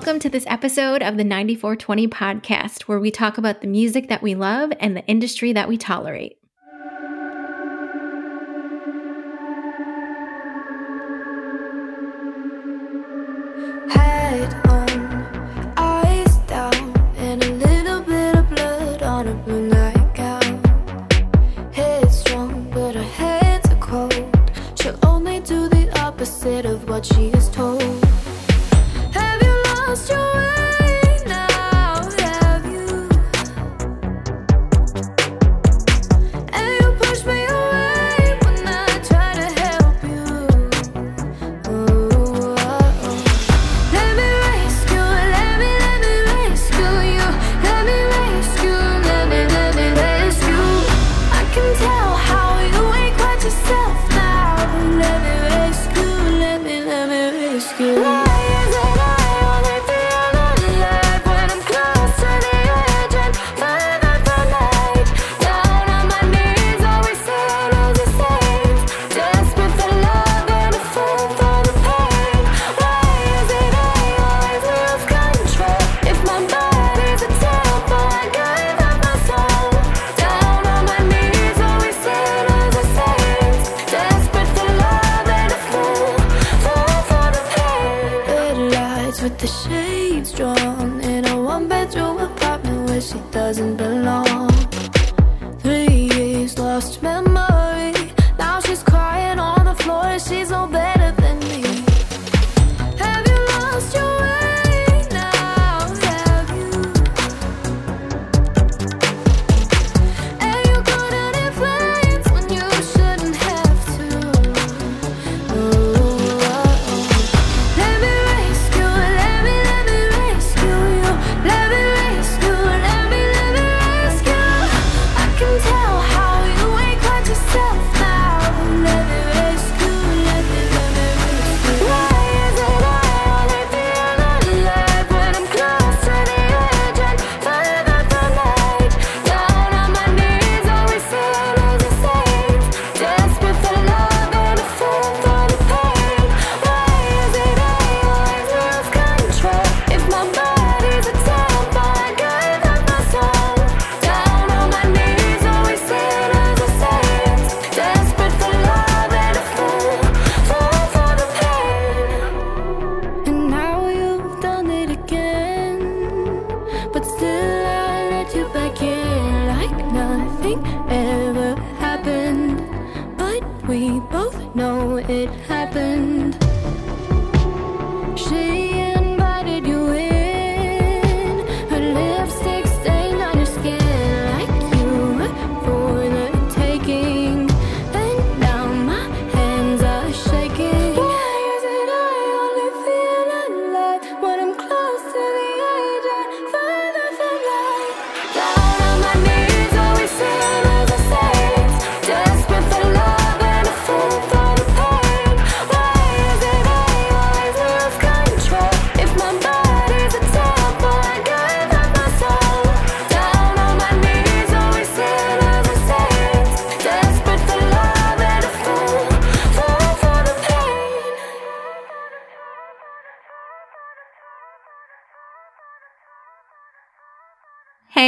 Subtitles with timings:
[0.00, 4.22] Welcome to this episode of the 9420 podcast, where we talk about the music that
[4.22, 6.38] we love and the industry that we tolerate.
[13.90, 17.60] Head on, eyes down, and a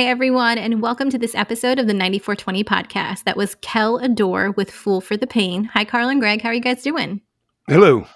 [0.03, 3.23] Hey, everyone, and welcome to this episode of the 9420 podcast.
[3.23, 5.67] That was Kel Adore with Fool for the Pain.
[5.75, 6.43] Hi, Carl and Greg.
[6.43, 7.21] How are you guys doing?
[7.69, 8.09] Hello.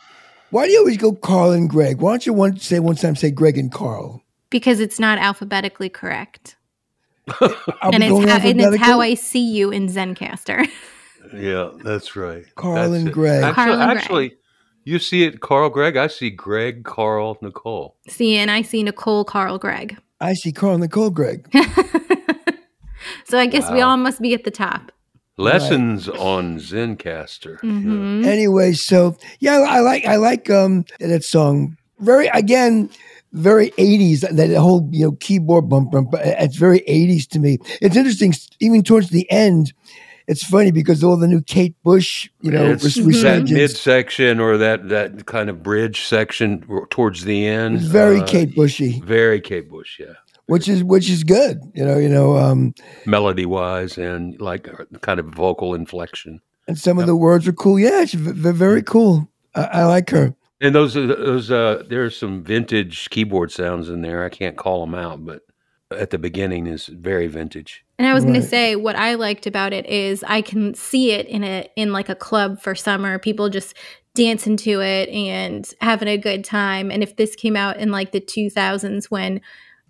[0.50, 2.00] Why do you always go Carl and Greg?
[2.00, 4.21] Why don't you one say one time say Greg and Carl?
[4.50, 6.56] Because it's not alphabetically correct.
[7.41, 7.50] Are
[7.83, 10.68] and it's, going how, and it's how I see you in Zencastr.
[11.32, 12.44] Yeah, that's right.
[12.56, 13.12] Carl That's and it.
[13.12, 13.44] Greg.
[13.44, 13.97] Actually, Carl and Greg.
[13.97, 14.36] actually,
[14.82, 15.97] you see it, Carl, Greg.
[15.97, 17.97] I see Greg, Carl, Nicole.
[18.09, 19.98] see, and I see Nicole, Carl, Greg.
[20.21, 21.48] I see Carl and Nicole Greg.
[23.24, 24.92] so I guess we all must be at the top.
[25.39, 27.60] Lessons on Zencastr.
[27.60, 28.24] Mhm.
[28.24, 31.77] Anyway, so yeah, I like I like um that song.
[31.98, 32.89] Very again,
[33.33, 34.21] very 80s.
[34.21, 36.15] That whole you know keyboard bump bump.
[36.15, 37.59] It's very 80s to me.
[37.83, 39.74] It's interesting, even towards the end.
[40.28, 44.89] It's funny because all the new Kate Bush, you know, it's that midsection or that
[44.89, 47.77] that kind of bridge section towards the end.
[47.77, 50.15] It's very uh, Kate Bushy, Very Kate Bush, yeah.
[50.47, 51.61] which is which is good.
[51.75, 52.75] You know, you know, um,
[53.05, 56.41] Melody wise and like uh, kind of vocal inflection.
[56.67, 57.78] and some of the words are cool.
[57.78, 59.28] Yeah, she's very cool.
[59.55, 60.34] I, I like her.
[60.61, 64.25] And those are those uh there's some vintage keyboard sounds in there.
[64.25, 65.43] I can't call them out, but
[65.91, 67.84] at the beginning is very vintage.
[67.98, 71.12] And I was going to say what I liked about it is I can see
[71.12, 73.74] it in a in like a club for summer, people just
[74.15, 76.91] dancing to it and having a good time.
[76.91, 79.41] And if this came out in like the 2000s when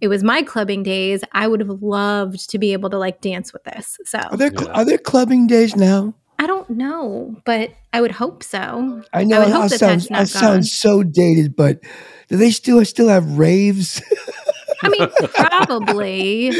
[0.01, 3.53] it was my clubbing days, I would have loved to be able to like dance
[3.53, 3.99] with this.
[4.05, 4.67] So Are there Yeah.
[4.73, 6.15] are there clubbing days now?
[6.39, 9.03] I don't know, but I would hope so.
[9.13, 10.53] I know would it that sounds that's that not gone.
[10.53, 11.81] sounds so dated, but
[12.29, 14.03] do they still still have raves?
[14.83, 16.53] I mean, probably.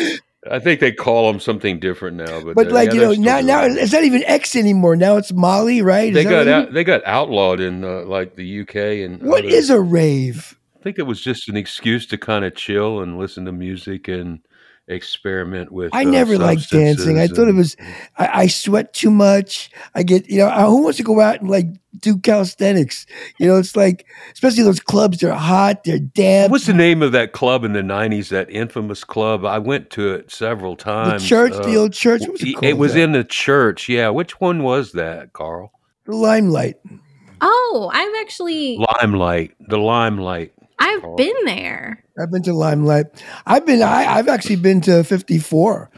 [0.51, 3.13] I think they call them something different now, but, but uh, like yeah, you know
[3.13, 4.97] still now now doing it's not even X anymore.
[4.97, 6.09] Now it's Molly, right?
[6.09, 9.55] Is they got out, they got outlawed in uh, like the UK and what other-
[9.55, 10.59] is a rave?
[10.79, 14.07] I think it was just an excuse to kind of chill and listen to music
[14.07, 14.39] and
[14.89, 15.95] experiment with.
[15.95, 17.19] I uh, never liked dancing.
[17.19, 17.77] I thought it was
[18.19, 19.71] I, I sweat too much.
[19.95, 21.67] I get you know uh, who wants to go out and like
[21.99, 23.07] do calisthenics?
[23.39, 25.19] You know, it's like especially those clubs.
[25.19, 25.85] They're hot.
[25.85, 26.51] They're damp.
[26.51, 28.29] What's the name of that club in the '90s?
[28.29, 29.45] That infamous club.
[29.45, 31.23] I went to it several times.
[31.23, 31.53] the church?
[31.53, 32.23] Uh, the old church?
[32.23, 33.89] What was it, it, was Uh, in the church.
[33.89, 35.73] Yeah, which one was that, Carl?
[36.07, 36.77] the limelight.
[37.41, 39.55] Oh, I've actually Limelight.
[39.69, 40.53] The Limelight.
[40.79, 41.15] I've Oh.
[41.17, 42.05] been there.
[42.21, 43.07] I've been to Limelight.
[43.47, 43.83] I've been.
[43.83, 45.91] I, I've actually been to 54.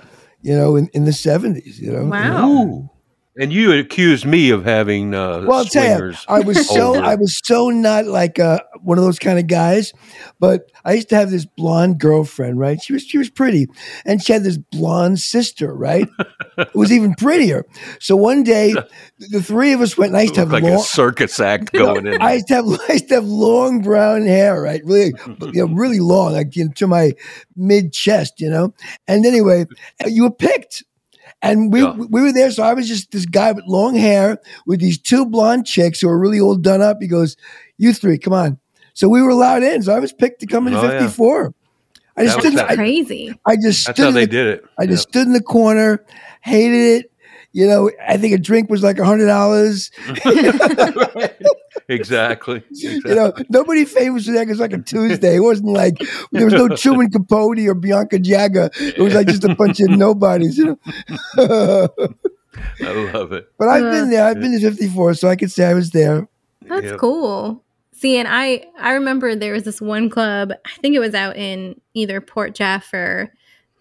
[0.43, 1.79] You know, in, in the 70s.
[1.79, 2.05] You know.
[2.05, 2.49] Wow.
[2.49, 2.91] Ooh.
[3.41, 6.15] And you accused me of having uh, Well, I'll tell you.
[6.27, 6.97] I was so.
[6.97, 9.93] I was so not like uh, one of those kind of guys,
[10.41, 12.83] but I used to have this blonde girlfriend, right?
[12.83, 13.69] She was she was pretty,
[14.05, 16.09] and she had this blonde sister, right?
[16.59, 17.65] it was even prettier.
[18.01, 18.75] So one day,
[19.19, 20.11] the three of us went.
[20.11, 20.75] And I used to have like long.
[20.75, 22.21] a circus act going in.
[22.21, 24.83] I used to have I used to have long brown hair, right?
[24.85, 25.13] Really,
[25.53, 27.13] you know, really long, like you know, to my
[27.55, 28.75] mid chest, you know.
[29.07, 29.67] And anyway,
[30.07, 30.83] you were picked,
[31.43, 31.93] and we Yeah.
[31.97, 32.51] we were there.
[32.51, 36.09] So I was just this guy with long hair with these two blonde chicks who
[36.09, 36.99] were really all done up.
[37.01, 37.37] He goes,
[37.77, 38.59] "You three, come on."
[38.95, 39.83] So we were allowed in.
[39.83, 41.01] So I was picked to come into Oh, yeah.
[41.01, 41.55] fifty four.
[42.17, 42.53] I just That stood.
[42.55, 43.35] was in- I, Crazy.
[43.47, 44.03] I just That's stood.
[44.03, 44.65] how in they the, did it.
[44.79, 46.05] I just stood in the corner,
[46.41, 47.13] hated it.
[47.59, 49.91] You know, I think a drink was like a hundred dollars.
[50.25, 51.29] Yeah.
[51.89, 52.63] exactly.
[52.71, 54.47] you know, nobody famous for that.
[54.47, 55.37] 'cause It was like a Tuesday.
[55.37, 55.99] It wasn't like
[56.31, 58.71] there was no Truman Capote or Bianca Jagger.
[58.79, 60.79] It was like just a bunch of nobodies, you know.
[62.81, 63.49] I love it.
[63.59, 63.91] but I've Yeah.
[63.91, 64.25] been there.
[64.27, 66.29] I've been to 54, so I could say I was there.
[66.69, 66.99] That's Yep.
[66.99, 67.65] cool.
[67.93, 70.53] See, and I I remember there was this one club.
[70.53, 73.33] I think it was out in either Port Jeff or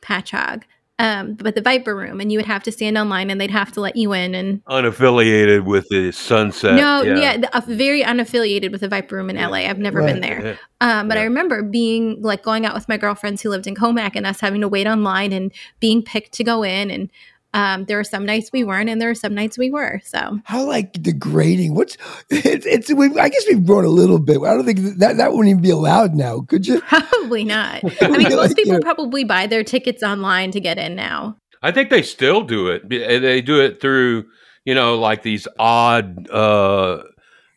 [0.02, 0.64] Patchogue,
[1.00, 3.72] um, but the Viper Room, and you would have to stand online, and they'd have
[3.74, 4.34] to let you in.
[4.34, 6.74] And Unaffiliated with the Sunset.
[6.76, 9.68] no, yeah, the, uh, very unaffiliated with the Viper Room in LA.
[9.70, 10.14] I've never Right.
[10.14, 10.58] been there.
[10.82, 11.00] Yeah.
[11.02, 14.12] Um, but I remember being like going out with my girlfriends who lived in Commack
[14.16, 16.90] and us having to wait online and being picked to go in.
[16.92, 17.10] And
[17.58, 20.00] um, there were some nights we weren't, and there were some nights we were.
[20.06, 21.74] So How like degrading?
[21.74, 21.98] What's
[22.30, 22.68] it's?
[22.68, 24.38] it's we, I guess we've grown a little bit.
[24.44, 26.42] I don't think that that wouldn't even be allowed now.
[26.42, 26.82] Could you?
[26.88, 27.84] probably not.
[28.00, 31.38] I mean, Like, most people you probably buy their tickets online to get in now.
[31.64, 32.88] I think they still do it.
[32.88, 34.26] They do it through,
[34.64, 37.02] you know, like these odd uh,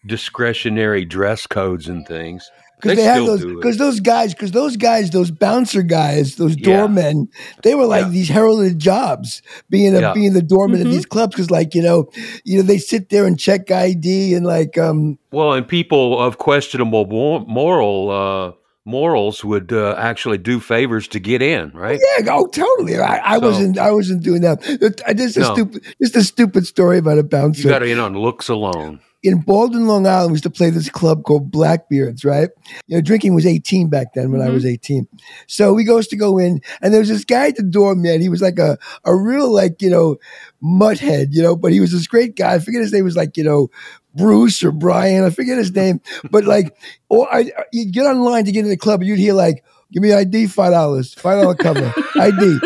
[0.06, 2.50] discretionary dress codes and things.
[2.80, 6.56] Because They they, have those, because those guys, because those guys, those bouncer guys, those
[6.56, 6.64] Yeah.
[6.64, 7.28] doormen,
[7.62, 8.10] they were like Yeah.
[8.10, 10.12] these heralded jobs, being a Yeah.
[10.14, 10.86] being the doorman Mhm.
[10.86, 11.34] of these clubs.
[11.34, 12.08] Because like you know,
[12.44, 16.38] you know they sit there and check ID and like um Well, and people of
[16.38, 17.06] questionable
[17.46, 18.52] moral uh,
[18.86, 22.00] morals would uh, actually do favors to get in, right?
[22.18, 22.96] yeah, oh totally.
[22.98, 24.58] I, I So- wasn't I wasn't doing that.
[24.66, 25.52] It- I just a No.
[25.54, 27.60] stupid just a stupid story about a bouncer.
[27.62, 27.80] You bouncer.
[27.80, 29.00] got in on looks alone.
[29.22, 32.48] In Baldwin, Long Island, we used to play this club called Blackbeards, right?
[32.86, 34.52] You know, drinking was 18 back then when I Mhm.
[34.54, 35.06] was 18.
[35.46, 38.20] So we goes to go in, and there was this guy at the door, man.
[38.22, 40.16] He was like a, a real, like, you know,
[40.62, 42.54] mutthead, you know, but he was this great guy.
[42.54, 43.68] I forget his name was like, you know,
[44.14, 45.24] Bruce or Brian.
[45.24, 46.00] I forget his name.
[46.30, 46.74] But like,
[47.08, 50.02] or I, you'd get online to get in the club, and you'd hear like, give
[50.02, 52.58] me ID, $5, $5 cover, ID.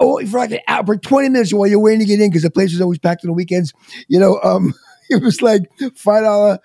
[0.00, 2.42] Oh, for like an hour, for 20 minutes while you're waiting to get in, because
[2.42, 3.72] the place was always packed on the weekends,
[4.08, 4.74] you know, um,
[5.10, 5.62] it was like
[5.94, 6.58] five dollar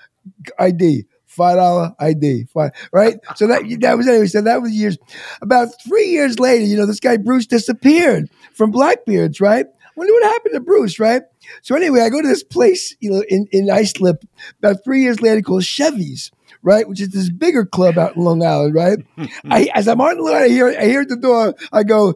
[0.59, 3.19] ID, five dollar ID, five, right?
[3.35, 4.27] So that that was anyway.
[4.27, 4.97] So that was years.
[5.41, 9.65] About three years later, you know, this guy Bruce disappeared from Blackbeards, right?
[9.95, 11.23] Wonder what happened to Bruce, right?
[11.61, 14.23] So anyway, I go to this place, you know, in in Islip.
[14.59, 16.31] About three years later, called Chevy's.
[16.63, 18.99] Right, which is this bigger club out in Long Island, right?
[19.49, 22.13] I, as I'm on the line, I hear, I hear at the door, I go,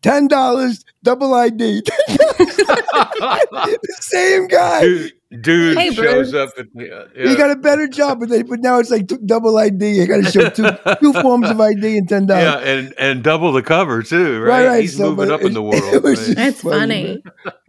[0.00, 1.82] ten dollars, double ID.
[2.08, 4.80] the same guy.
[4.80, 6.34] Dude, dude Hey, shows Bruce.
[6.34, 7.36] up at the, uh, He yeah.
[7.36, 9.90] got a better job, but they, but now it's like t- double ID.
[9.92, 10.68] You got to show two
[11.00, 12.44] two forms of ID and ten dollars.
[12.44, 14.66] yeah, and and double the cover too, Right, right?
[14.66, 16.02] right, He's so, moving up in the world.
[16.04, 17.64] just- That's funny, funny.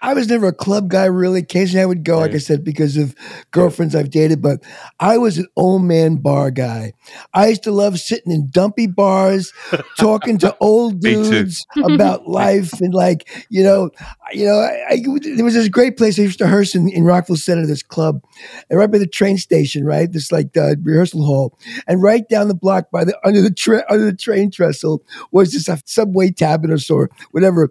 [0.00, 1.40] I was never a club guy really.
[1.40, 3.14] Occasionally I would go, like I said, because of
[3.50, 4.60] girlfriends I've dated, but
[5.00, 6.92] I was an old man bar guy.
[7.34, 9.52] I used to love sitting in dumpy bars,
[9.98, 13.90] talking to old dudes about life and like, you know,
[14.32, 17.04] you know, I, I, there was this great place I used to rehearse in, in
[17.04, 18.22] Rockville Centre, this club,
[18.68, 20.10] and right by the train station, right?
[20.10, 21.58] This like uh, rehearsal hall.
[21.86, 25.52] And right down the block by the under the tra- under the train trestle was
[25.52, 27.70] this uh, subway tabernacle or whatever.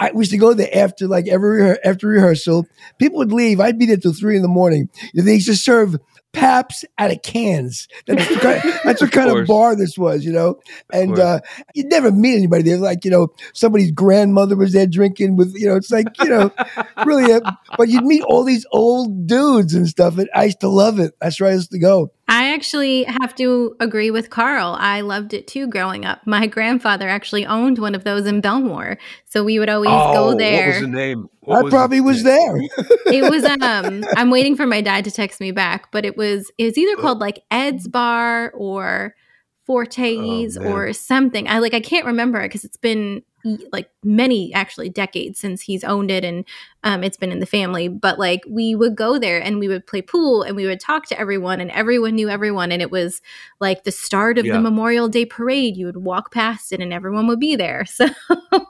[0.00, 2.66] I we used to go there after like every after rehearsal.
[2.98, 3.60] People would leave.
[3.60, 4.88] I'd be there till three in the morning.
[5.14, 5.96] They used to serve
[6.32, 7.88] Pabst out of cans.
[8.06, 9.48] That's the kind, that's what kind of course.
[9.48, 10.60] bar this was, you know.
[10.92, 11.40] And uh,
[11.74, 12.78] you'd never meet anybody there.
[12.78, 15.74] Like you know, somebody's grandmother was there drinking with you know.
[15.74, 16.52] It's like you know,
[17.04, 17.32] really.
[17.32, 17.40] A,
[17.76, 20.18] but you'd meet all these old dudes and stuff.
[20.18, 21.14] And I used to love it.
[21.20, 22.12] That's where I used to go.
[22.30, 24.76] I actually have to agree with Carl.
[24.78, 26.24] I loved it too growing up.
[26.26, 28.96] My grandfather actually owned one of those in Bellmore.
[29.26, 30.80] So we would always oh, go what was there.
[30.80, 31.28] the name?
[31.40, 32.56] What I was probably the- was there.
[33.06, 36.50] it was um I'm waiting for my dad to text me back, but it was
[36.56, 37.02] it was either Oh.
[37.02, 39.14] called like Ed's Bar or
[39.66, 41.48] Forte's Oh, or something.
[41.48, 43.22] I like I can't remember it because it's been y-
[43.72, 46.44] like many actually decades since he's owned it and
[46.84, 47.88] um it's been in the family.
[47.88, 51.06] But like we would go there and we would play pool and we would talk
[51.06, 53.20] to everyone and everyone knew everyone and it was
[53.60, 54.54] like the start of Yeah.
[54.54, 55.76] the Memorial Day parade.
[55.76, 57.84] You would walk past it and everyone would be there.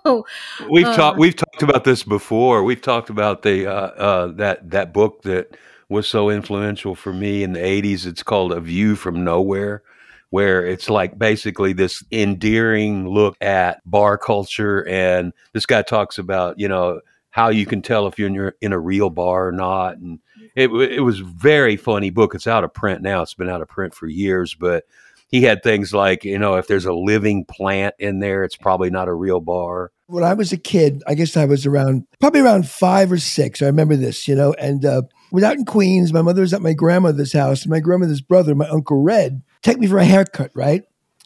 [0.03, 0.25] So
[0.71, 1.19] We've Uh, talked.
[1.19, 2.63] We've talked about this before.
[2.65, 5.57] We've talked about the uh, uh, that that book that
[5.89, 8.07] was so influential for me in the '80s.
[8.07, 9.83] It's called A View from Nowhere,
[10.31, 16.59] where it's like basically this endearing look at bar culture, and this guy talks about
[16.59, 20.21] you know how you can tell if you're in, a real bar or not, and
[20.57, 22.35] it it was very funny book.
[22.35, 23.23] It's out of print now.
[23.23, 24.85] It's been out of print for years, but
[25.29, 28.91] he had things like you know if there's a living plant in there, it's probably
[28.91, 29.93] not a real bar.
[30.07, 33.63] when I was a kid, I guess I was around probably around five or six.
[33.63, 36.13] I remember this, you know, and uh, was out in Queens.
[36.13, 37.67] My mother was at my grandmother's house.
[37.67, 40.51] My grandmother's brother, my uncle Red, take me for a haircut.
[40.55, 40.83] Right,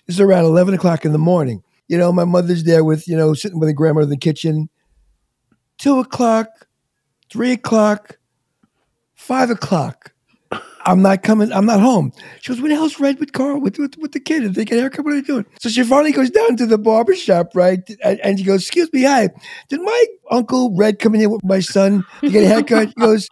[0.06, 1.62] is around eleven o'clock in the morning.
[1.88, 4.68] You know, my mother's there with you know sitting with my grandmother in the kitchen.
[5.78, 6.48] Two o'clock,
[7.30, 8.18] three o'clock,
[9.14, 10.12] five o'clock.
[10.86, 11.50] I'm not coming.
[11.50, 12.12] I'm not home.
[12.40, 14.40] She goes, "Where the hell's Red with Carl with, with with the kid?
[14.40, 15.04] Did they get a haircut?
[15.04, 17.80] What are they doing?" So she finally goes down to the barber shop, right?
[18.02, 19.30] And, and she goes, "Excuse me, hi.
[19.70, 22.94] Did my uncle Red come in here with my son to get a haircut?" He
[23.00, 23.28] goes,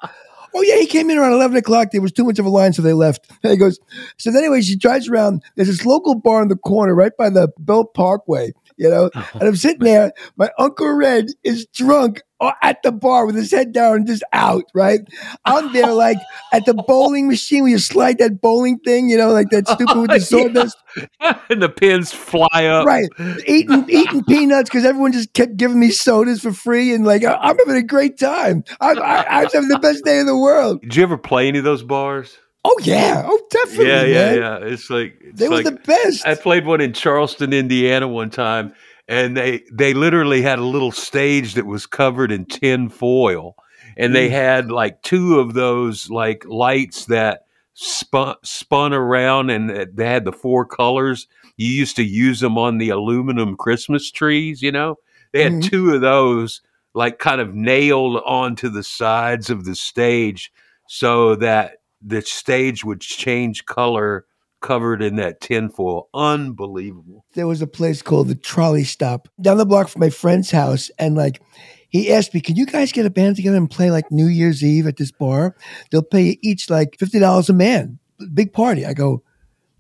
[0.55, 1.91] "Oh yeah, he came in around eleven o'clock.
[1.91, 3.79] There was too much of a line, so they left." And he goes,
[4.19, 5.43] "So anyway, she drives around.
[5.57, 9.29] There's this local bar in the corner, right by the Belt Parkway." You know, oh,
[9.35, 10.13] and I'm sitting there.
[10.37, 12.23] My uncle Red is drunk
[12.63, 14.65] at the bar with his head down and just out.
[14.75, 15.01] Right,
[15.45, 16.19] I'm there like
[16.53, 19.09] at the bowling machine where you slide that bowling thing.
[19.09, 20.77] You know, like that stupid with the sawdust.
[21.49, 22.87] and the pins fly up.
[22.87, 23.09] Right,
[23.47, 27.37] eating eating peanuts because everyone just kept giving me sodas for free, and like I-
[27.37, 28.65] I'm having a great time.
[28.81, 30.81] I, I, I was having the best day in the world.
[30.83, 32.37] Did you ever play any of those bars?
[32.65, 33.89] Oh yeah, oh definitely.
[33.89, 34.37] yeah, yeah, man.
[34.37, 34.59] yeah.
[34.69, 36.27] It's like it's They were like the best.
[36.27, 38.73] I played one in Charlestown, Indiana, one time,
[39.09, 43.57] and they they literally had a little stage that was covered in tin foil,
[43.97, 44.33] and they Mm.
[44.33, 50.33] had like two of those like lights that spun spun around, and they had the
[50.33, 51.27] four colors.
[51.57, 54.99] You used to use them on the aluminum Christmas trees, you know.
[55.33, 55.69] They had Mhm.
[55.69, 56.61] two of those
[56.95, 60.53] like kind of nailed onto the sides of the stage
[60.87, 64.27] so that the stage would change color
[64.61, 66.09] covered in that tinfoil.
[66.15, 67.25] Unbelievable.
[67.35, 70.91] there was a place called the Trolley Stop down the block from my friend's house,
[70.99, 71.43] and like
[71.89, 74.63] he asked me, "Can you guys get a band together and play like New Year's
[74.65, 75.57] Eve at this bar?
[75.91, 77.99] They'll pay you each like fifty dollars a man,
[78.33, 79.23] big party." I go.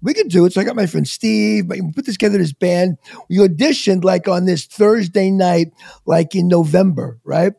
[0.05, 0.53] We could do it.
[0.53, 1.67] So I got my friend Steve.
[1.69, 2.99] We put this together this band.
[3.31, 5.69] We auditioned like on this Thursday night,
[6.07, 7.53] like in November, right?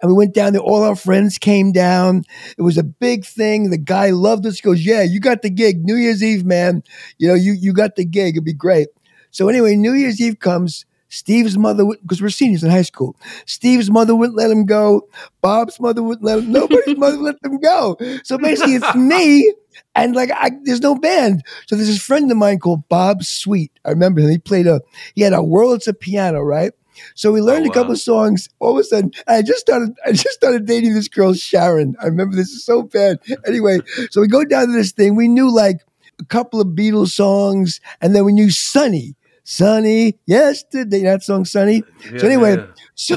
[0.00, 0.62] And we went down there.
[0.62, 2.24] All our friends came down.
[2.56, 3.70] It was a big thing.
[3.70, 4.56] The guy loved us.
[4.56, 5.84] He goes, "Yeah, you got the gig.
[5.84, 6.82] New Year's Eve, man.
[7.18, 8.36] You know, you you got the gig.
[8.36, 8.88] It'd be great."
[9.30, 10.84] So anyway, New Year's Eve comes.
[11.10, 13.16] Steve's mother, because we're seniors in high school.
[13.46, 15.08] Steve's mother wouldn't let him go.
[15.40, 16.52] Bob's mother wouldn't let him.
[16.52, 17.96] Nobody's mother let them go.
[18.24, 19.50] So basically, it's me
[19.94, 21.42] and like I, there's no band.
[21.66, 23.72] So there's this friend of mine called Bob Sweet.
[23.84, 24.30] I remember him.
[24.30, 24.80] He played a
[25.14, 26.72] he had a world's Wurlitzer piano, right?
[27.14, 28.48] So we learned Oh, a couple of songs.
[28.58, 29.96] All of a sudden, I just started.
[30.04, 31.96] I just started dating this girl Sharon.
[32.00, 33.18] I remember this is so bad.
[33.46, 35.14] Anyway, so we go down to this thing.
[35.16, 35.80] We knew like
[36.20, 39.14] a couple of Beatles songs, and then we knew Sunny,
[39.44, 41.02] Sunny yesterday.
[41.02, 41.82] That song, Sunny.
[42.12, 42.66] Yeah, So anyway, yeah.
[42.94, 43.16] So,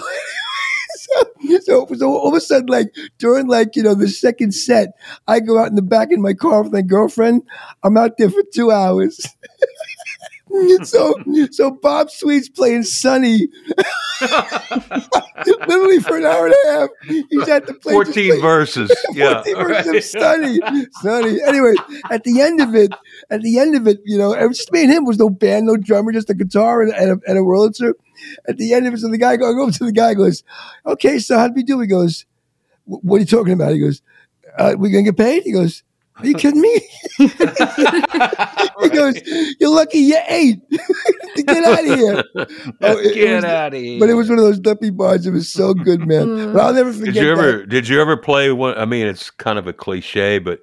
[0.96, 4.90] so, so, so all of a sudden, like during like you know the second set,
[5.28, 7.42] I go out in the back in my car with my girlfriend.
[7.84, 9.20] I'm out there for two hours.
[10.84, 11.16] so
[11.52, 13.48] so Bob Sweet's playing Sunny
[15.68, 16.90] literally for an hour and a half.
[17.30, 17.94] He's at the place.
[17.94, 18.92] 14 verses.
[19.14, 19.44] Yeah.
[19.44, 19.96] 14 verses right.
[19.96, 20.60] of Sunny.
[21.02, 21.42] Sunny.
[21.44, 21.74] Anyway,
[22.10, 22.94] at the end of it,
[23.30, 25.30] at the end of it, you know, it was just me and him was no
[25.30, 27.94] band, no drummer, just a guitar and, and, a, and a Wurlitzer.
[28.48, 30.14] At the end of it, so the guy go, I go up to the guy,
[30.14, 30.44] goes,
[30.86, 31.80] Okay, so how'd we do?
[31.80, 32.26] He goes,
[32.86, 33.74] What are you talking about?
[33.74, 34.02] He goes,
[34.58, 35.44] uh, We gonna get paid?
[35.44, 35.84] He goes,
[36.18, 36.82] Are you kidding me?
[37.18, 37.28] he
[38.90, 39.20] goes,
[39.60, 40.60] You're lucky you ate.
[41.36, 42.24] get out of here.
[42.84, 44.00] Oh, it- it Get was- out of here.
[44.00, 45.26] But it was one of those dumpy bars.
[45.26, 46.28] It was so good, man.
[46.28, 46.54] Mm.
[46.54, 47.42] But I'll never forget Did you that.
[47.44, 50.62] ever did you ever play one I mean it's kind of a cliche but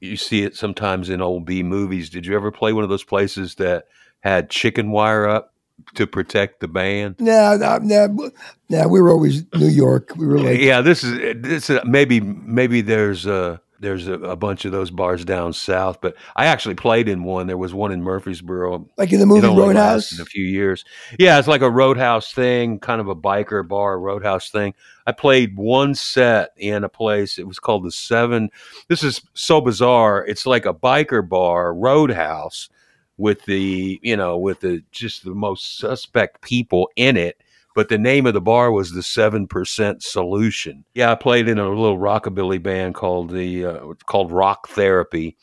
[0.00, 2.08] you see it sometimes in old B movies.
[2.10, 3.84] Did you ever play one of those places that
[4.20, 5.52] had chicken wire up
[5.94, 7.16] to protect the band?
[7.18, 8.30] No, no, no,
[8.70, 8.88] no.
[8.88, 10.14] We were always New York.
[10.16, 14.36] We were like, yeah, this is this is maybe maybe there's a there's a, a
[14.36, 17.46] bunch of those bars down south, but I actually played in one.
[17.46, 18.88] There was one in Murfreesboro.
[18.98, 20.12] like in the movie Roadhouse.
[20.12, 20.84] lasted a few years.
[21.18, 24.74] Yeah, it's like a roadhouse thing, kind of a biker bar roadhouse thing.
[25.06, 27.38] I played one set in a place.
[27.38, 28.50] It was called the Seven.
[28.88, 30.24] This is so bizarre.
[30.26, 32.68] It's like a biker bar roadhouse
[33.16, 37.40] with the you know with the just the most suspect people in it.
[37.74, 40.84] But the name of the bar was the Seven Percent Solution.
[40.94, 45.36] Yeah, I played in a little rockabilly band called the uh, called Rock Therapy,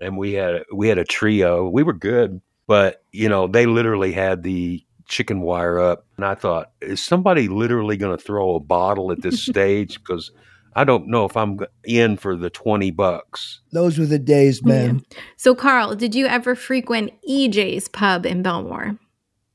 [0.00, 1.68] and we had we had a trio.
[1.68, 6.34] We were good but you know they literally had the chicken wire up and i
[6.34, 10.30] thought is somebody literally going to throw a bottle at this stage because
[10.74, 15.02] i don't know if i'm in for the 20 bucks Those were the days, man.
[15.36, 18.98] So, Carl, did you ever frequent EJ's pub in Bellmore?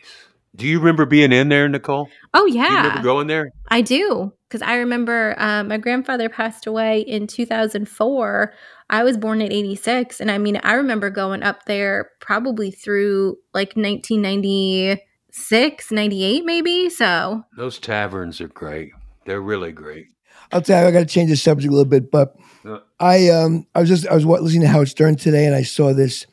[0.56, 3.04] do you remember being in there nicole Oh, do you remember yeah.
[3.04, 4.34] going there I do.
[4.48, 8.52] Because I remember uh, my grandfather passed away in 2004.
[8.90, 10.20] I was born in 86.
[10.20, 16.90] And I mean, I remember going up there probably through like 1996, 98, maybe.
[16.90, 18.92] So, those taverns are great
[19.26, 20.08] they're really great
[20.52, 22.80] I'll tell you, I got to change the subject a little bit, but Uh.
[23.00, 25.94] I um I was just I was listening to Howard Stern today, and I saw
[25.94, 26.26] this.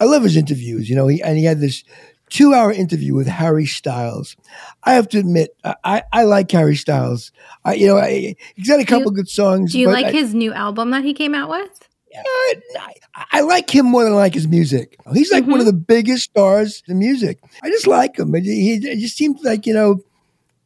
[0.00, 1.06] I love his interviews, you know.
[1.08, 1.84] He and he had this
[2.30, 4.36] two hour interview with Harry Styles.
[4.84, 7.32] I have to admit, I I, I like Harry Styles.
[7.64, 9.72] I you know I, he's got a couple good songs.
[9.72, 11.88] do you but like I, his new album that he came out with?
[12.16, 12.94] Uh, I,
[13.32, 14.98] I like him more than I like his music.
[15.12, 17.38] He's like one of the biggest stars in music.
[17.62, 18.34] I just like him.
[18.34, 20.00] He, he it just seems like you know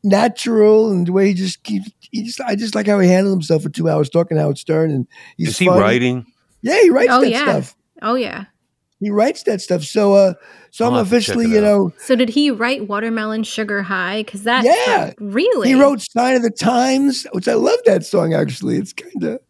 [0.02, 1.90] natural and the way he just keeps.
[2.00, 4.58] He just I just like how he handled himself for two hours talking to Howard
[4.58, 5.80] Stern and he's is he funny.
[5.80, 6.26] writing
[6.60, 7.42] Yeah, he writes Oh, that yeah.
[7.42, 7.76] stuff.
[8.02, 8.46] Oh, yeah.
[9.02, 9.82] He writes that stuff.
[9.82, 10.34] So uh,
[10.70, 13.82] so I'll I'm have to check officially you know So, did he write Watermelon Sugar
[13.82, 14.22] High?
[14.22, 15.12] Because that, Yeah.
[15.18, 15.68] really.
[15.68, 18.76] he wrote Sign of the Times, which I love that song actually.
[18.76, 19.40] It's kind of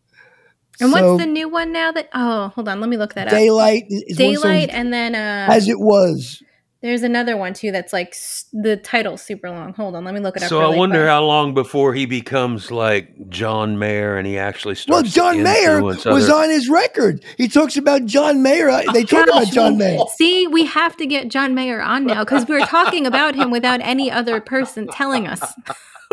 [0.80, 2.80] And so, what's the new one now that, oh, hold on.
[2.80, 3.34] Let me look that up.
[3.34, 4.70] Daylight is is one Daylight.
[4.70, 6.42] And then uh, as it was.
[6.82, 8.14] There's another one too that's like
[8.52, 9.72] the title super long.
[9.74, 10.04] Hold on.
[10.04, 10.48] Let me look it up.
[10.48, 11.08] so i wonder quick.
[11.08, 15.42] how long before he becomes like john mayer and he actually starts Well, to John
[15.42, 17.24] Mayer was other- on his record.
[17.38, 18.68] He talks about John Mayer.
[18.68, 19.98] Uh, They talk about John Mayer.
[20.16, 23.80] See, we have to get John Mayer on now because we're talking about him without
[23.80, 25.40] any other person telling us.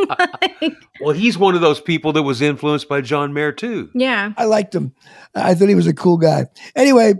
[0.07, 3.89] Like, Well, he's one of those people that was influenced by John Mayer too.
[3.93, 4.31] yeah.
[4.37, 4.93] I liked him.
[5.35, 6.45] I thought he was a cool guy.
[6.73, 7.15] Anyway,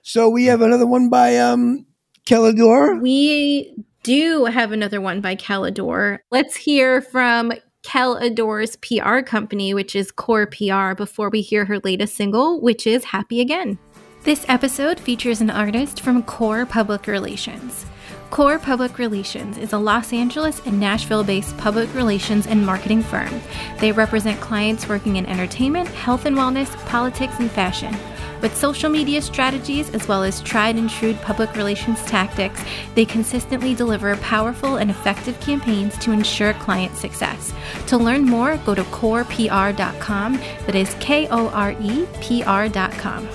[0.00, 1.84] so we have another one by um
[2.26, 3.00] Kellador.
[3.02, 6.20] We do have another one by Calador.
[6.30, 7.52] Let's hear from
[7.84, 13.04] Calador's PR company, which is Kore PR, before we hear her latest single, which is
[13.04, 13.78] Happy Again.
[14.22, 17.84] This episode features an artist from Kore Public Relations.
[18.30, 23.38] Kore Public Relations is a Los Angeles and Nashville based public relations and marketing firm.
[23.80, 27.94] They represent clients working in entertainment, health and wellness, politics, and fashion.
[28.44, 32.62] With social media strategies as well as tried and true public relations tactics,
[32.94, 37.54] they consistently deliver powerful and effective campaigns to ensure client success.
[37.86, 40.36] To learn more, go to korepr.com.
[40.66, 43.26] That is K O R E P R.com.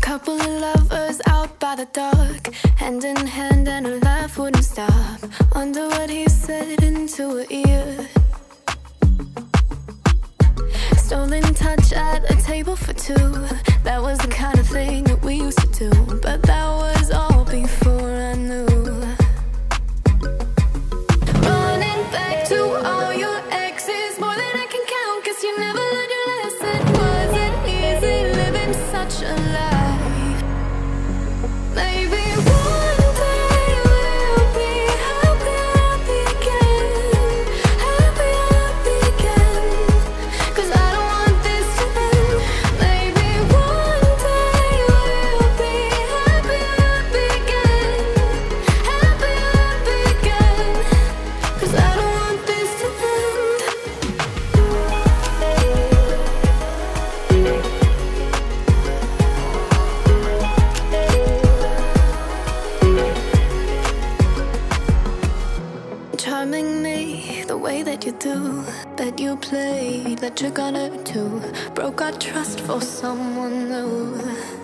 [0.00, 1.86] Couple of lovers out by the
[2.78, 4.01] hand in hand, and a
[4.32, 5.20] laugh wouldn't stop.
[5.54, 8.08] Wonder what he said into her ear.
[10.96, 13.32] Stolen touch at a table for two.
[13.84, 15.90] That was the kind of thing that we used to do,
[16.22, 17.81] but that was all before
[70.22, 71.42] that you're gonna do.
[71.74, 74.61] Broke our trust for someone new.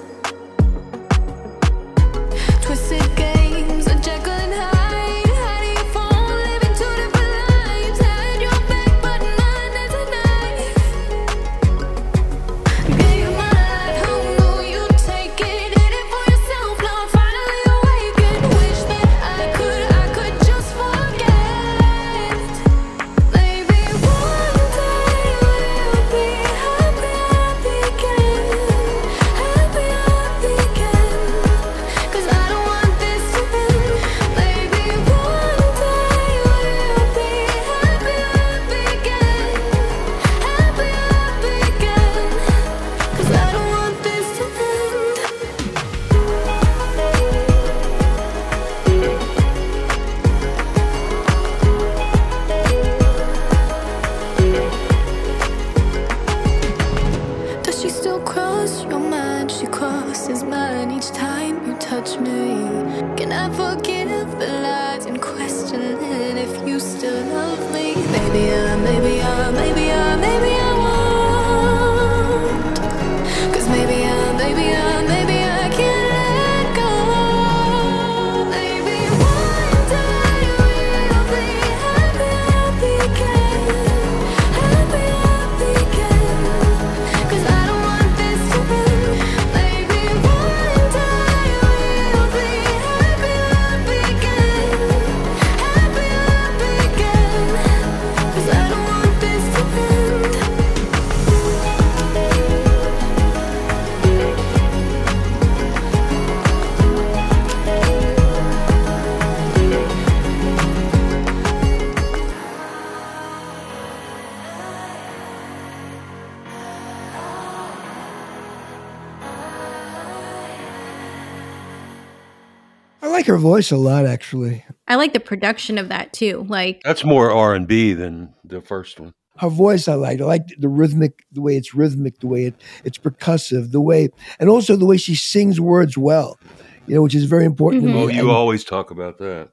[123.18, 124.64] Like her voice a lot, actually.
[124.86, 126.46] I like the production of that too.
[126.48, 129.12] Like, That's more R and B than the first one.
[129.38, 130.20] Her voice, I like.
[130.20, 132.54] I like the rhythmic, the way it's rhythmic, the way it,
[132.84, 136.38] it's percussive, the way, and also the way she sings words well.
[136.86, 137.82] You know, which is very important.
[137.82, 137.96] to mm-hmm.
[137.98, 138.04] me.
[138.04, 139.48] Oh, you And- always talk about that.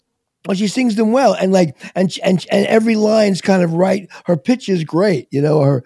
[0.48, 4.08] well, she sings them well, and like, and and and every line's kind of right.
[4.26, 5.28] Her pitch is great.
[5.32, 5.84] You know, her.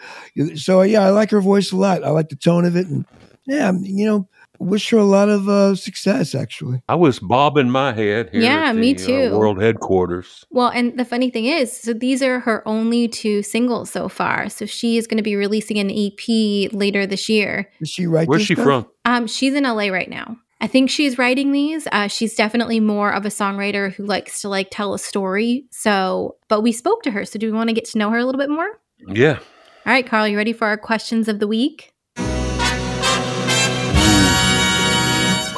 [0.56, 2.04] So yeah, I like her voice a lot.
[2.04, 3.06] I like the tone of it, and
[3.48, 4.28] yeah, you know,
[4.60, 6.36] wish her a lot of uh, success.
[6.36, 8.30] Actually, I was bobbing my head.
[8.32, 9.38] Here Yeah, at me the, uh, too.
[9.38, 10.46] world headquarters.
[10.52, 14.50] well, and the funny thing is, so these are her only two singles so far.
[14.50, 17.70] So she is going to be releasing an EP later this year.
[17.82, 18.28] Is she write?
[18.28, 18.66] Where's she stuff?
[18.66, 18.88] from?
[19.06, 20.38] Um, she's in LA right now.
[20.62, 21.88] I think she's writing these.
[21.92, 25.64] Uh, she's definitely more of a songwriter who likes to like tell a story.
[25.72, 27.24] So, but we spoke to her.
[27.24, 28.68] So, do we want to get to know her a little bit more?
[29.08, 29.40] Yeah.
[29.86, 31.94] All right, Carl, you ready for our questions of the week?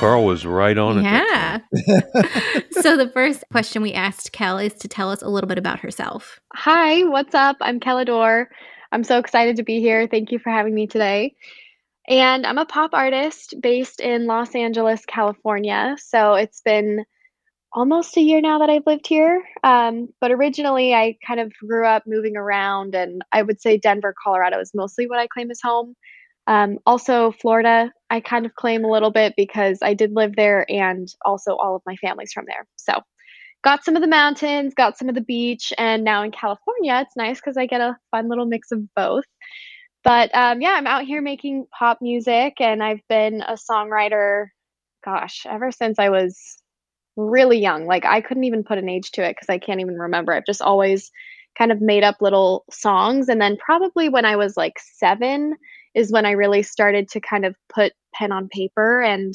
[0.02, 1.04] Carl was right on it.
[1.04, 1.60] Yeah.
[2.82, 5.80] so, the first question we asked Kel is to tell us a little bit about
[5.80, 6.40] herself.
[6.56, 7.58] Hi, what's up?
[7.62, 8.48] I'm Kellador.
[8.92, 10.08] I'm so excited to be here.
[10.08, 11.36] Thank you for having me today.
[12.08, 15.96] And I'm a pop artist based in Los Angeles, California.
[16.00, 17.06] So it's been
[17.72, 19.44] almost a year now that I've lived here.
[19.64, 24.16] Um, but originally, I kind of grew up moving around, and I would say Denver,
[24.24, 25.96] Colorado is mostly what I claim as home.
[26.52, 30.70] Um, also, Florida, I kind of claim a little bit because I did live there,
[30.70, 32.68] and also all of my family's from there.
[32.76, 33.00] So
[33.64, 37.16] got some of the mountains, got some of the beach, and now in California, it's
[37.16, 39.24] nice because I get a fun little mix of both.
[40.04, 44.48] But um, yeah, I'm out here making pop music, and I've been a songwriter,
[45.06, 46.38] gosh, ever since I was
[47.16, 47.86] really young.
[47.86, 50.34] Like, I couldn't even put an age to it because I can't even remember.
[50.34, 51.12] I've just always
[51.58, 53.30] kind of made up little songs.
[53.30, 55.56] And then, probably when I was like seven,
[55.94, 59.34] is when I really started to kind of put pen on paper and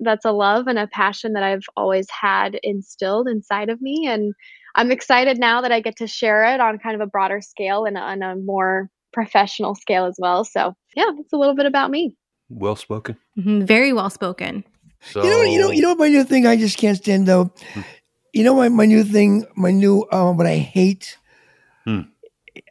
[0.00, 4.06] that's a love and a passion that I've always had instilled inside of me.
[4.08, 4.34] And
[4.74, 7.84] I'm excited now that I get to share it on kind of a broader scale
[7.84, 10.44] and on a more professional scale as well.
[10.44, 12.16] So, yeah, that's a little bit about me.
[12.48, 13.16] Well spoken.
[13.38, 14.64] Mhm, Very well spoken.
[15.00, 17.52] So You know, you know, you know my new thing I just can't stand though.
[17.72, 17.80] Hmm.
[18.32, 21.18] You know my, my new thing, my new um what I hate.
[21.84, 22.00] Hmm.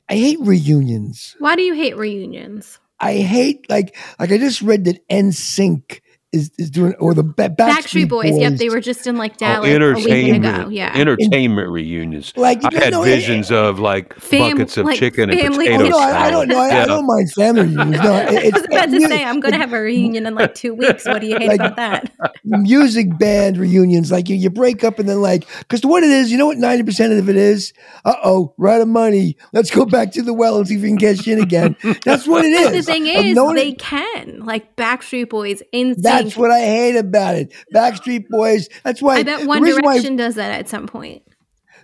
[0.09, 1.35] I hate reunions.
[1.39, 2.79] Why do you hate reunions?
[3.03, 5.99] I hate like like I just read that NSYNC
[6.33, 8.37] is, is doing, or the ba- Backstreet Boys.
[8.37, 10.69] Yep, they were just in like Oh, Dallas a week entertainment, ago.
[10.69, 10.91] Yeah.
[10.95, 12.33] entertainment reunions.
[12.35, 15.39] Like, I no, had no, it- visions of like Fam- buckets of like chicken and
[15.39, 16.59] family potato Oh, no, I, I don't know.
[16.59, 18.03] I, I don't mind family reunions.
[18.03, 20.35] No, it- I was about to it's say I'm going to have a reunion in
[20.35, 21.05] like two weeks.
[21.05, 22.11] What do you hate Like- about that?
[22.43, 24.11] music band reunions.
[24.11, 26.57] Like you, you break up and then like, because what it is, you know what
[26.57, 27.73] ninety percent of it is?
[28.05, 29.37] Uh oh, we're of money.
[29.53, 31.75] Let's go back to the well and see if we can cash in again.
[32.03, 32.65] That's what it is.
[32.67, 36.59] But the thing is, known it- they can like Backstreet Boys, in That's what I
[36.61, 37.51] hate about it.
[37.73, 38.69] Backstreet Boys.
[38.83, 41.23] That's why I bet One reason why- Direction does that at some point.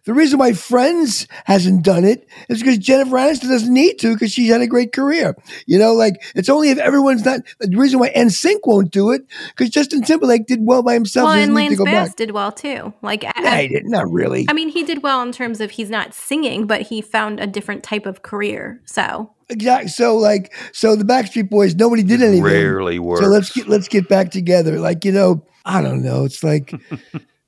[0.05, 4.31] The reason why Friends hasn't done it is because Jennifer Aniston doesn't need to because
[4.31, 5.35] she's had a great career.
[5.67, 7.41] You know, like it's only if everyone's not.
[7.59, 11.25] The reason why NSYNC won't do it because Justin Timberlake did well by himself.
[11.25, 12.15] Well, and doesn't need to Lance Bass back.
[12.17, 12.93] did well too.
[13.01, 14.45] Like, I- Yeah, he did not really.
[14.49, 17.47] I mean, he did well in terms of he's not singing, but he found a
[17.47, 18.81] different type of career.
[18.85, 19.89] So Exactly.
[19.89, 22.43] So like, so the Backstreet Boys, nobody did anything.
[22.43, 23.21] Rarely works.
[23.21, 24.79] So let's get let's get back together.
[24.79, 26.23] Like you know, I don't know.
[26.25, 26.71] It's like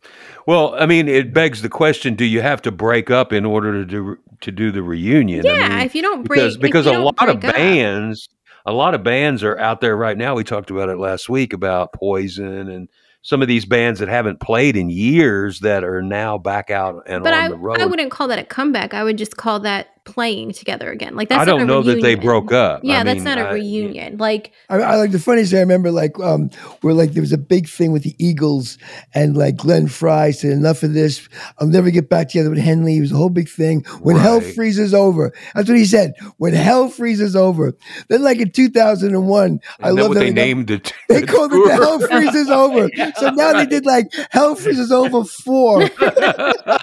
[0.47, 3.73] Well, I mean, it begs the question: Do you have to break up in order
[3.73, 5.45] to do to do the reunion?
[5.45, 8.29] I yeah, mean, if you don't break, because because a lot of break up- bands,
[8.65, 10.35] a lot of bands are out there right now.
[10.35, 12.89] We talked about it last week about Poison and
[13.23, 17.23] some of these bands that haven't played in years that are now back out and
[17.23, 17.79] But on I, the road.
[17.79, 18.93] I wouldn't call that a comeback.
[18.95, 21.15] I would just call that playing together again.
[21.15, 22.25] Like that's I not don't a know that they reunion.
[22.25, 22.81] broke up.
[22.83, 24.17] Yeah, I that's mean, not a I- reunion.
[24.17, 25.51] Like I, I like the funniest.
[25.51, 26.49] thing I remember like um
[26.81, 28.77] where like there was a big thing with the Eagles
[29.13, 31.27] and like Glenn Frey said enough of this.
[31.59, 32.97] I'll never get back together with Henley.
[32.97, 33.81] It was a whole big thing.
[34.01, 36.13] When hell freezes over, that's what he said.
[36.37, 37.73] When hell freezes over.
[38.09, 40.93] Then like in two thousand and one, I love what that they got- named it.
[41.11, 42.89] They called it the Hell Freezes Over.
[43.17, 45.89] So now they did like Hell Freezes Over four.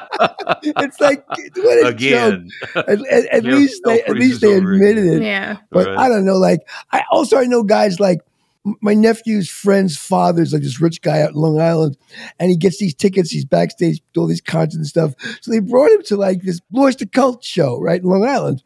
[0.63, 1.95] it's like what a joke.
[1.95, 2.49] again.
[2.75, 5.23] At, at- at Yeah, least they at least they Over admitted it.
[5.23, 5.99] yeah, But Right.
[5.99, 6.37] I don't know.
[6.39, 6.61] Like
[6.93, 8.21] I also I know guys like
[8.83, 11.97] my nephew's friend's father's like this rich guy out in Long Island,
[12.39, 13.31] and he gets these tickets.
[13.31, 15.15] He's backstage, to all these concerts and stuff.
[15.41, 18.63] So they brought him to like this Blue Oyster Cult show right in Long Island.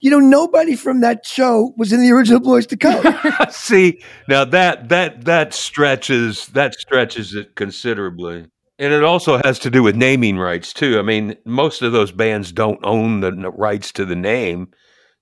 [0.00, 3.06] You know, nobody from that show was in the original Blue Oyster Cult.
[3.54, 8.46] See, now that that that stretches that stretches it considerably.
[8.78, 10.98] And it also has to do with naming rights too.
[10.98, 14.68] I mean, most of those bands don't own the rights to the name,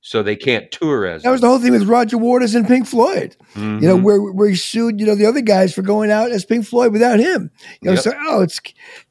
[0.02, 2.86] so they can't tour as that was the whole thing with Roger Waters and Pink
[2.86, 3.34] Floyd.
[3.54, 3.80] them.
[3.82, 4.02] You know, Mhm.
[4.02, 6.92] where where he sued you know the other guys for going out as Pink Floyd
[6.92, 7.50] without him.
[7.80, 8.02] You know, Yep.
[8.04, 8.60] so oh, it's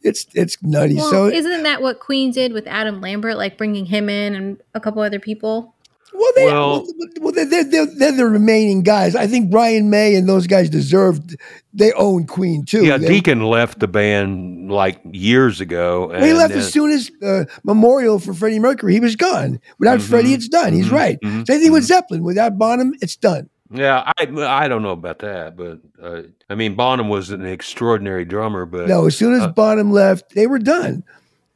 [0.03, 0.95] it's it's nutty.
[0.95, 4.57] well, so isn't that what Queen did with Adam Lambert, like bringing him in and
[4.73, 5.74] a couple other people?
[6.17, 6.87] Well, they, Well-
[7.21, 9.15] well, they're, they're, they're, the remaining guys.
[9.15, 11.35] I think Brian May and those guys deserved.
[11.73, 12.85] They own Queen too.
[12.85, 16.07] yeah, They- Deacon left the band like years ago.
[16.07, 18.93] well, he left then- as soon as uh, Memorial for Freddie Mercury.
[18.93, 19.59] He was gone.
[19.79, 20.73] Without Mhm, Freddie, it's done.
[20.73, 21.19] He's mhm, right.
[21.21, 21.87] mhm, Same thing with mhm.
[21.87, 22.23] Zeppelin.
[22.23, 23.49] Without Bonham, it's done.
[23.71, 24.27] Yeah, I
[24.63, 28.87] I don't know about that, but uh, I mean Bonham was an extraordinary drummer, but
[28.87, 31.03] No, as soon as uh, Bonham left, they were done.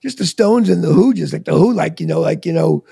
[0.02, 2.52] Just the Stones and the Who, just like the Who, like you know, like you
[2.54, 2.84] know.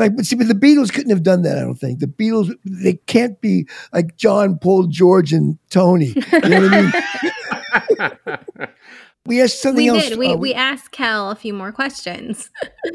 [0.00, 1.58] It's like, but see, but the Beatles couldn't have done that.
[1.58, 6.14] I don't think the Beatles they can't be like John, Paul, George, and Tony.
[6.32, 8.18] You know what I
[8.58, 8.68] mean?
[9.26, 10.08] We asked something We else.
[10.08, 10.18] did.
[10.18, 12.50] We, uh, we asked Cal a few more questions.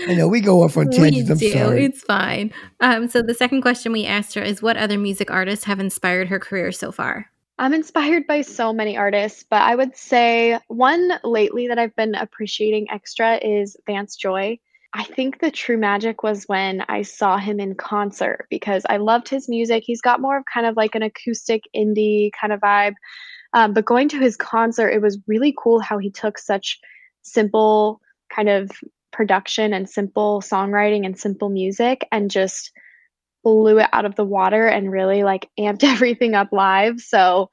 [0.08, 1.30] I know we go off on we tangents.
[1.30, 1.52] I'm do.
[1.52, 1.86] sorry.
[1.86, 2.52] It's fine.
[2.80, 6.28] Um, so the second question we asked her is, "What other music artists have inspired
[6.30, 11.12] her career so far?" I'm inspired by so many artists, but I would say one
[11.24, 14.60] lately that I've been appreciating extra is Vance Joy.
[14.96, 19.28] I think the true magic was when I saw him in concert because I loved
[19.28, 19.84] his music.
[19.86, 22.94] He's got more of kind of like an acoustic indie kind of vibe.
[23.54, 26.80] Um, but going to his concert, it was really cool how he took such
[27.24, 28.00] simple
[28.34, 28.72] kind of
[29.12, 32.72] production and simple songwriting and simple music and just
[33.44, 37.02] blew it out of the water and really like amped everything up live.
[37.02, 37.50] So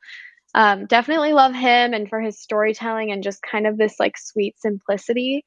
[0.55, 4.61] um, definitely love him and for his storytelling and just kind of this like sweet
[4.61, 5.45] simplicity.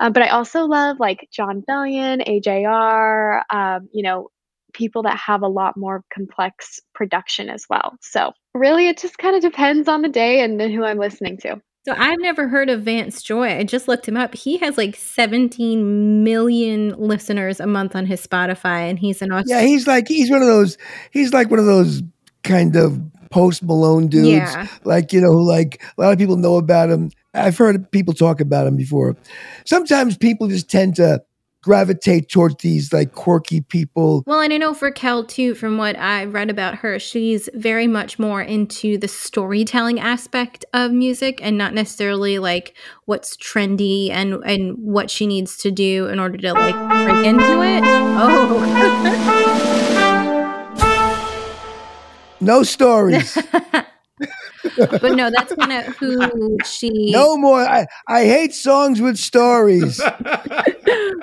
[0.00, 4.28] Um, but I also love like Jon Bellion, AJR, um, you know,
[4.72, 7.96] people that have a lot more complex production as well.
[8.00, 11.60] So really, it just kind of depends on the day and who I'm listening to.
[11.86, 13.58] So I've never heard of Vance Joy.
[13.58, 14.34] I just looked him up.
[14.34, 19.62] He has like 17 million listeners a month on his Spotify, and he's an Yeah,
[19.62, 20.78] he's like he's one of those.
[21.12, 22.02] He's like one of those
[22.42, 24.28] kind of post Malone dudes.
[24.28, 24.66] Yeah.
[24.84, 27.10] Like you know, like a lot of people know about him.
[27.34, 29.16] I've heard people talk about him before.
[29.64, 31.22] Sometimes people just tend to
[31.66, 34.22] gravitate towards these like quirky people.
[34.24, 37.88] Well, and I know for Kel too, from what I read about her, she's very
[37.88, 44.34] much more into the storytelling aspect of music and not necessarily like what's trendy and
[44.44, 47.82] and what she needs to do in order to like break into it.
[47.84, 49.92] Oh.
[52.46, 53.36] No stories.
[53.60, 57.10] but no, that's kind of who she.
[57.12, 57.60] No more.
[57.60, 60.00] I, I hate songs with stories.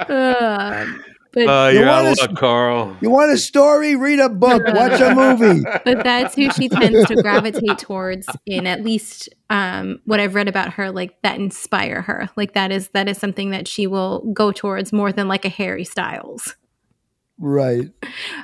[0.10, 0.86] Uh,
[1.32, 2.98] but Uh, You you're out wanna of luck, Carl.
[3.02, 3.96] You want a story?
[3.96, 4.62] Read a book.
[4.68, 5.64] Watch a movie.
[5.86, 10.48] but that's who she tends to gravitate towards in at least um, what I've read
[10.48, 12.30] about her, like that inspire her.
[12.36, 15.50] Like that is that is something that she will go towards more than like a
[15.50, 16.56] Harry Styles.
[17.40, 17.90] Right.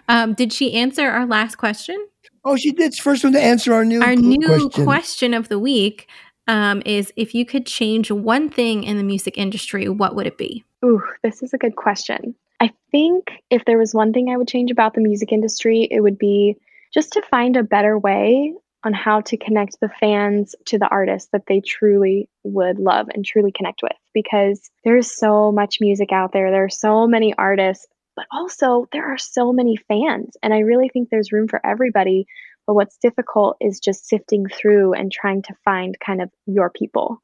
[0.07, 2.07] Um, did she answer our last question?
[2.45, 2.95] Oh, she did.
[2.95, 4.85] First one to answer our new Our new question.
[4.85, 5.33] question.
[5.33, 6.07] of the week
[6.47, 10.37] um, is if you could change one thing in the music industry, what would it
[10.37, 10.63] be?
[10.83, 12.35] Ooh, this is a good question.
[12.59, 16.01] I think if there was one thing I would change about the music industry, it
[16.01, 16.57] would be
[16.93, 21.29] just to find a better way on how to connect the fans to the artists
[21.33, 23.95] that they truly would love and truly connect with.
[24.13, 27.87] Because there's so much music out there, there are so many artists,
[28.19, 30.35] but also there are so many fans.
[30.43, 32.27] And I really think there's room for everybody.
[32.67, 37.21] But what's difficult is just sifting through and trying to find kind of your people.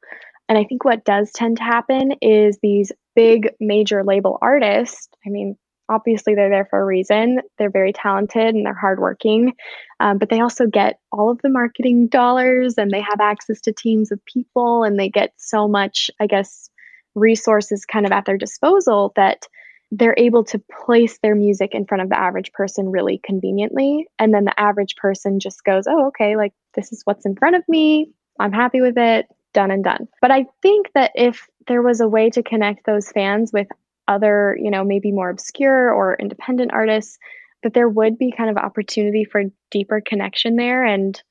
[0.47, 5.29] And I think what does tend to happen is these big major label artists, I
[5.29, 5.57] mean,
[5.89, 7.41] obviously they're there for a reason.
[7.57, 9.51] They're very talented and they're hardworking,
[9.99, 13.73] um, but they also get all of the marketing dollars and they have access to
[13.73, 16.69] teams of people and they get so much, I guess,
[17.15, 19.45] resources kind of at their disposal that
[19.91, 24.07] they're able to place their music in front of the average person really conveniently.
[24.19, 27.55] And then the average person just goes, oh, okay, like this is what's in front
[27.55, 28.11] of me.
[28.39, 30.07] I'm happy with it, done and done.
[30.21, 33.67] But I think that if there was a way to connect those fans with
[34.07, 37.17] other, you know, maybe more obscure or independent artists,
[37.63, 40.83] that there would be kind of opportunity for deeper connection there.
[40.85, 41.21] And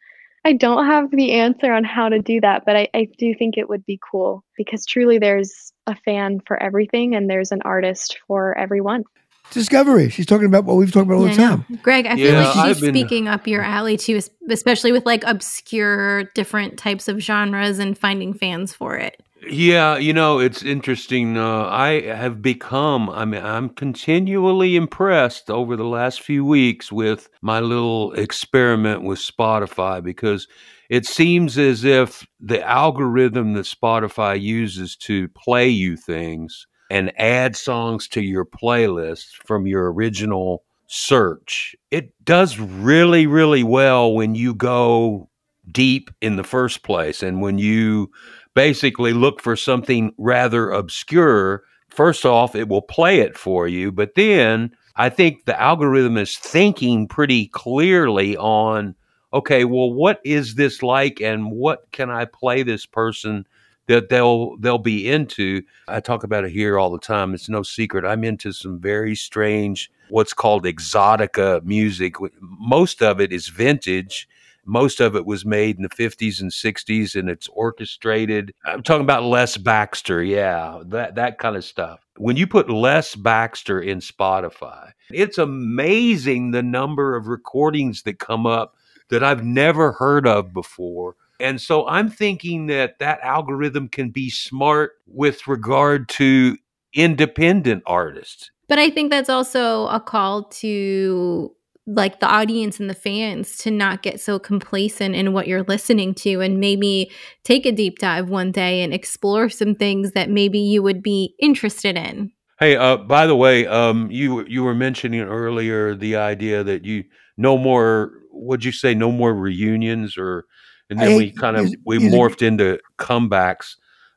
[0.45, 3.57] I don't have the answer on how to do that, but I, I do think
[3.57, 8.19] it would be cool because truly there's a fan for everything and there's an artist
[8.27, 9.05] for everyone.
[9.51, 10.09] Discovery.
[10.09, 11.79] She's talking about what we've talked about all the Yeah, I time.
[11.83, 15.05] Greg, I feel Yeah, like I've she's been- speaking up your alley too, especially with
[15.07, 19.23] like obscure different types of genres and finding fans for it.
[19.49, 21.37] Yeah, you know, it's interesting.
[21.37, 27.29] Uh, I have become, I mean, I'm continually impressed over the last few weeks with
[27.43, 30.47] my little experiment with Spotify because
[30.89, 37.57] it seems as if the algorithm that Spotify uses to play you things and add
[37.57, 44.55] songs to your playlist from your original search, it does really, really well when you
[44.55, 45.29] go
[45.71, 48.11] deep in the first place and when you
[48.55, 53.93] basically look for something rather obscure, first off, it will play it for you.
[53.93, 58.95] But then I think the algorithm is thinking pretty clearly on,
[59.33, 63.47] okay, well, what is this like and what can I play this person
[63.87, 65.63] that they'll they'll be into?
[65.89, 67.35] I talk about it here all the time.
[67.35, 68.05] It's no secret.
[68.05, 72.15] I'm into some very strange what's called exotica music.
[72.41, 74.29] Most of it is vintage
[74.67, 78.53] most of it was made in the 50s and 60s and it's orchestrated.
[78.65, 82.01] I'm talking about Les Baxter, yeah, that that kind of stuff.
[82.17, 88.47] When you put Les Baxter in Spotify, it's amazing the number of recordings that come
[88.47, 88.77] up
[89.11, 91.17] that I've never heard of before.
[91.41, 96.57] And so I'm thinking that that algorithm can be smart with regard to
[96.95, 98.51] independent artists.
[98.69, 101.55] But I think that's also a call to
[101.87, 106.15] like the audience and the fans to not get so complacent in what you're listening
[106.15, 107.11] to and maybe
[107.45, 111.35] take a deep dive one day and explore some things that maybe you would be
[111.39, 112.33] interested in.
[112.59, 117.05] Hey, uh, by the way, um, you you were mentioning earlier the idea that you
[117.37, 118.13] no more.
[118.31, 120.47] Would you say no more reunions, or
[120.89, 123.77] and I then we kind of we music- morphed into comebacks.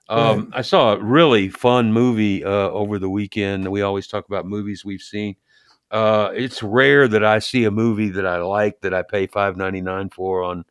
[0.09, 3.67] Um, I saw a really fun movie uh, over the weekend.
[3.69, 5.35] We always talk about movies we've seen.
[5.91, 9.55] Uh, it's rare that I see a movie that I like that I pay five
[9.55, 10.65] ninety nine for on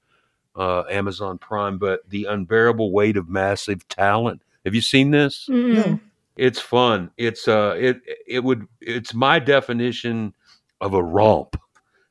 [0.54, 1.78] uh, Amazon Prime.
[1.78, 4.42] But the unbearable weight of massive talent.
[4.64, 5.46] Have you seen this?
[5.48, 6.00] No.
[6.36, 7.10] It's fun.
[7.16, 10.34] It's uh it it would it's my definition
[10.82, 11.58] of a romp.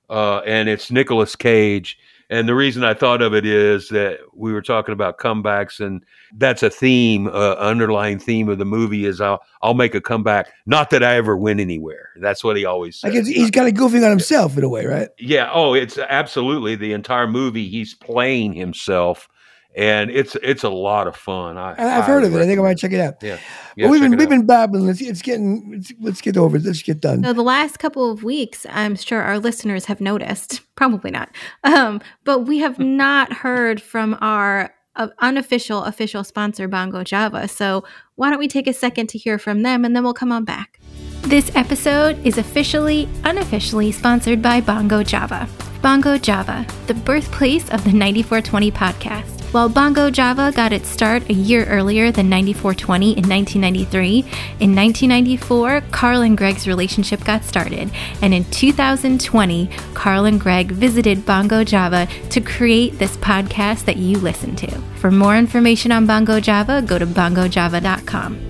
[0.10, 2.00] Uh and it's Nicolas Cage.
[2.30, 6.04] And the reason I thought of it is that we were talking about comebacks and
[6.38, 10.52] that's a theme, uh, underlying theme of the movie is I'll I'll make a comeback.
[10.66, 12.10] Not that I ever went anywhere.
[12.20, 13.28] That's what he always Like says.
[13.28, 15.10] it's, he's kind of goofing on himself in a way, right?
[15.20, 15.50] Yeah.
[15.54, 17.70] Oh, it's absolutely the entire movie.
[17.70, 19.28] He's playing himself,
[19.76, 21.58] and it's it's a lot of fun.
[21.58, 22.42] I, I, I've heard of it.
[22.42, 23.22] I think I might check it out.
[23.22, 23.38] Yeah.
[23.78, 24.30] but we've been we've out.
[24.30, 24.88] been babbling.
[24.88, 26.58] Let's it's getting let's, let's get over.
[26.58, 26.64] it.
[26.64, 27.24] Let's get done.
[27.24, 31.30] So the last couple of weeks, I'm sure our listeners have noticed, probably not,
[31.64, 37.48] um, but we have not heard from our uh, unofficial official sponsor, Bongo Java.
[37.48, 37.84] So
[38.16, 40.46] why don't we take a second to hear from them, and then we'll come on
[40.46, 40.80] back.
[41.24, 45.50] This episode is officially, unofficially sponsored by Bongo Java.
[45.82, 49.45] Bongo Java, the birthplace of the 9420 podcast.
[49.56, 54.20] While Bongo Java got its start a year earlier than 9420 in 1993,
[54.60, 57.90] in 1994, Carl and Greg's relationship got started,
[58.22, 64.18] and in 2020, Carl and Greg visited Bongo Java to create this podcast that you
[64.18, 64.70] listen to.
[64.98, 68.50] For more information on Bongo Java, go to bongojava.com.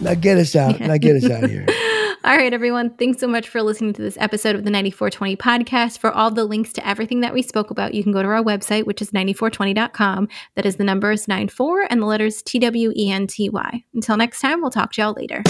[0.00, 0.80] Now get us out.
[0.80, 1.66] Now get us out of here.
[2.24, 2.90] All right, everyone.
[2.90, 5.98] Thanks so much for listening to this episode of the 9420 podcast.
[5.98, 8.44] For all the links to everything that we spoke about, you can go to our
[8.44, 10.28] website, which is 9420.com.
[10.54, 13.84] That is the numbers 94 and the letters T W E N T Y.
[13.92, 15.42] Until next time, we'll talk to y'all later.